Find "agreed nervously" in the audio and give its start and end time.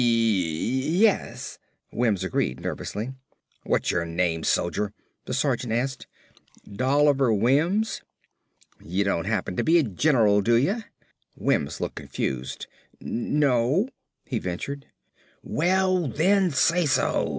2.23-3.13